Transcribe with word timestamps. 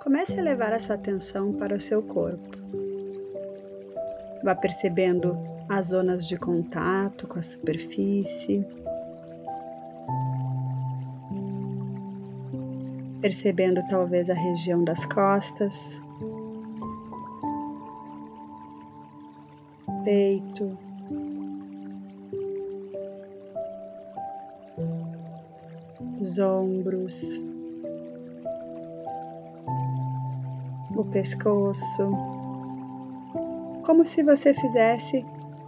comece 0.00 0.40
a 0.40 0.42
levar 0.42 0.72
a 0.72 0.78
sua 0.78 0.94
atenção 0.94 1.52
para 1.52 1.76
o 1.76 1.80
seu 1.80 2.02
corpo. 2.02 2.58
Vá 4.42 4.54
percebendo 4.54 5.38
as 5.68 5.88
zonas 5.88 6.26
de 6.26 6.36
contato 6.36 7.28
com 7.28 7.38
a 7.38 7.42
superfície, 7.42 8.66
percebendo 13.20 13.86
talvez 13.88 14.30
a 14.30 14.34
região 14.34 14.82
das 14.82 15.04
costas, 15.04 16.00
peito, 20.02 20.78
os 26.18 26.38
ombros, 26.38 27.49
o 31.00 31.04
pescoço, 31.04 32.10
como 33.84 34.06
se 34.06 34.22
você 34.22 34.52
fizesse 34.52 35.24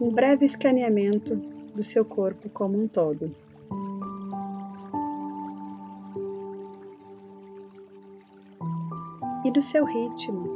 um 0.00 0.10
breve 0.10 0.44
escaneamento 0.44 1.36
do 1.74 1.82
seu 1.82 2.04
corpo 2.04 2.48
como 2.50 2.80
um 2.80 2.86
todo. 2.86 3.34
E 9.44 9.50
no 9.50 9.62
seu 9.62 9.84
ritmo, 9.84 10.48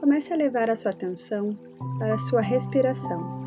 comece 0.00 0.32
a 0.32 0.36
levar 0.36 0.70
a 0.70 0.76
sua 0.76 0.90
atenção 0.90 1.58
para 1.98 2.14
a 2.14 2.18
sua 2.18 2.40
respiração. 2.40 3.44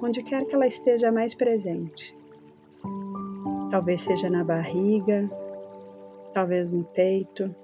onde 0.00 0.22
quer 0.22 0.46
que 0.46 0.54
ela 0.54 0.66
esteja 0.66 1.12
mais 1.12 1.34
presente. 1.34 2.16
Talvez 3.70 4.00
seja 4.00 4.30
na 4.30 4.42
barriga, 4.42 5.30
talvez 6.32 6.72
no 6.72 6.84
peito. 6.84 7.54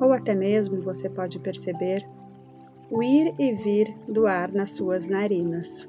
Ou 0.00 0.12
até 0.12 0.34
mesmo 0.34 0.80
você 0.80 1.08
pode 1.08 1.38
perceber 1.38 2.06
o 2.90 3.02
ir 3.02 3.34
e 3.38 3.52
vir 3.52 3.94
do 4.08 4.26
ar 4.26 4.52
nas 4.52 4.70
suas 4.70 5.06
narinas. 5.06 5.88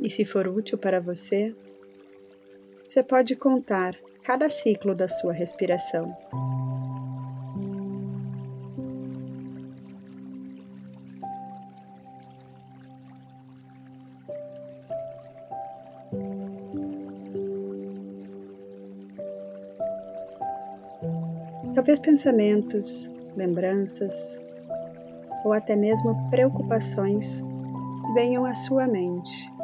E 0.00 0.10
se 0.10 0.24
for 0.24 0.48
útil 0.48 0.78
para 0.78 1.00
você, 1.00 1.54
você 2.98 3.02
pode 3.04 3.36
contar 3.36 3.94
cada 4.24 4.48
ciclo 4.48 4.92
da 4.92 5.06
sua 5.06 5.32
respiração. 5.32 6.16
Talvez 21.72 22.00
pensamentos, 22.00 23.08
lembranças 23.36 24.40
ou 25.44 25.52
até 25.52 25.76
mesmo 25.76 26.28
preocupações 26.30 27.44
venham 28.16 28.44
à 28.44 28.54
sua 28.54 28.88
mente 28.88 29.57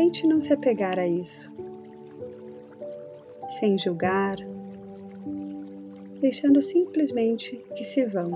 Tente 0.00 0.26
não 0.26 0.40
se 0.40 0.50
apegar 0.50 0.98
a 0.98 1.06
isso, 1.06 1.52
sem 3.60 3.76
julgar, 3.76 4.36
deixando 6.22 6.62
simplesmente 6.62 7.62
que 7.76 7.84
se 7.84 8.06
vão. 8.06 8.30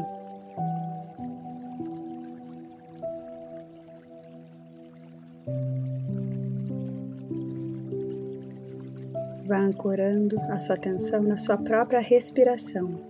Vá 9.46 9.56
ancorando 9.56 10.38
a 10.50 10.60
sua 10.60 10.74
atenção 10.74 11.22
na 11.22 11.38
sua 11.38 11.56
própria 11.56 12.00
respiração, 12.00 13.00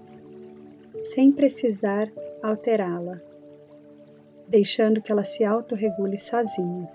sem 1.03 1.33
precisar 1.33 2.09
alterá-la, 2.41 3.21
deixando 4.47 5.03
que 5.03 5.11
ela 5.11 5.25
se 5.25 5.45
autorregule 5.45 6.17
sozinha. 6.17 6.89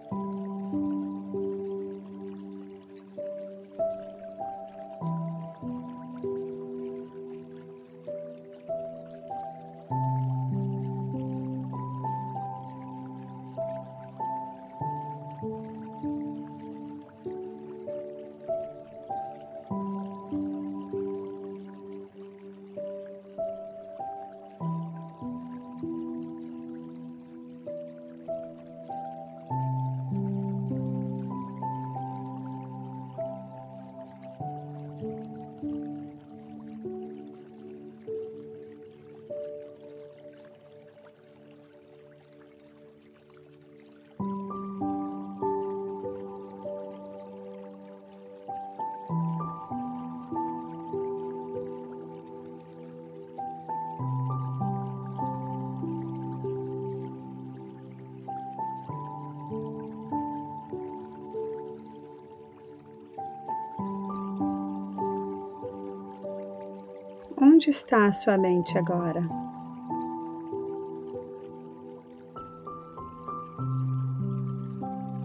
Onde 67.60 67.72
está 67.72 68.06
a 68.06 68.12
sua 68.14 68.38
mente 68.38 68.78
agora? 68.78 69.22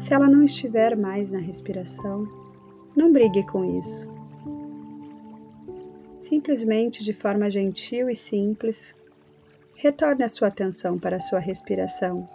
Se 0.01 0.13
ela 0.13 0.27
não 0.27 0.43
estiver 0.43 0.97
mais 0.97 1.31
na 1.31 1.39
respiração, 1.39 2.27
não 2.97 3.13
brigue 3.13 3.47
com 3.47 3.79
isso. 3.79 4.13
Simplesmente 6.21 7.05
de 7.05 7.13
forma 7.13 7.49
gentil 7.49 8.11
e 8.11 8.17
simples, 8.17 8.97
retorne 9.77 10.25
a 10.25 10.29
sua 10.29 10.49
atenção 10.49 10.99
para 10.99 11.19
a 11.19 11.21
sua 11.21 11.39
respiração. 11.39 12.29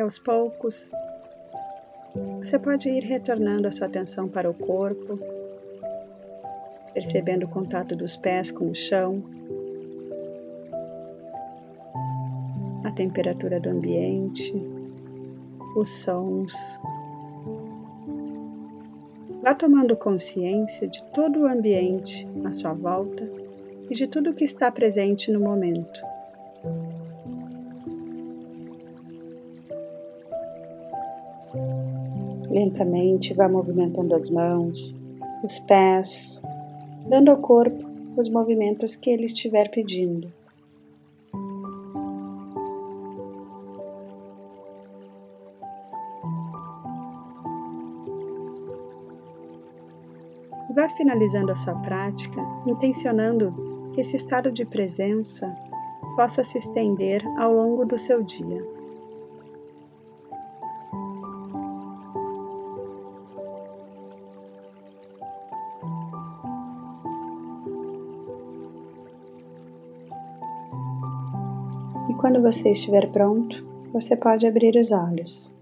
Aos 0.00 0.18
poucos, 0.18 0.92
você 2.38 2.58
pode 2.58 2.88
ir 2.88 3.04
retornando 3.04 3.68
a 3.68 3.72
sua 3.72 3.86
atenção 3.86 4.28
para 4.28 4.50
o 4.50 4.54
corpo, 4.54 5.18
percebendo 6.92 7.46
o 7.46 7.48
contato 7.48 7.94
dos 7.94 8.16
pés 8.16 8.50
com 8.50 8.70
o 8.70 8.74
chão, 8.74 9.22
a 12.84 12.90
temperatura 12.90 13.60
do 13.60 13.68
ambiente, 13.68 14.54
os 15.76 15.88
sons. 15.88 16.80
Vá 19.42 19.54
tomando 19.54 19.96
consciência 19.96 20.88
de 20.88 21.02
todo 21.12 21.40
o 21.40 21.46
ambiente 21.46 22.26
à 22.44 22.50
sua 22.50 22.72
volta 22.72 23.28
e 23.88 23.94
de 23.94 24.06
tudo 24.06 24.34
que 24.34 24.44
está 24.44 24.70
presente 24.70 25.30
no 25.30 25.40
momento. 25.40 26.00
Lentamente 32.50 33.32
vá 33.32 33.48
movimentando 33.48 34.12
as 34.12 34.28
mãos, 34.28 34.96
os 35.44 35.60
pés, 35.60 36.42
dando 37.08 37.30
ao 37.30 37.36
corpo 37.36 37.88
os 38.16 38.28
movimentos 38.28 38.96
que 38.96 39.08
ele 39.08 39.26
estiver 39.26 39.70
pedindo. 39.70 40.32
Vá 50.74 50.88
finalizando 50.88 51.52
a 51.52 51.54
sua 51.54 51.74
prática, 51.76 52.40
intencionando 52.66 53.54
que 53.94 54.00
esse 54.00 54.16
estado 54.16 54.50
de 54.50 54.64
presença 54.64 55.54
possa 56.16 56.42
se 56.42 56.58
estender 56.58 57.24
ao 57.38 57.52
longo 57.52 57.84
do 57.84 57.98
seu 57.98 58.22
dia. 58.22 58.79
Quando 72.30 72.42
você 72.42 72.70
estiver 72.70 73.10
pronto, 73.10 73.56
você 73.92 74.14
pode 74.14 74.46
abrir 74.46 74.76
os 74.78 74.92
olhos. 74.92 75.52